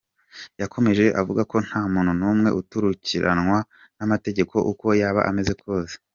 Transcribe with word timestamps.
Yakomeje 0.61 1.05
avuga 1.21 1.41
ko 1.51 1.55
nta 1.65 1.81
muntu 1.93 2.11
n’umwe 2.19 2.49
utakurikiranwa 2.59 3.57
n’amategeko 3.97 4.55
uko 4.71 4.85
yaba 5.01 5.21
ameze 5.31 5.53
kose. 5.61 5.95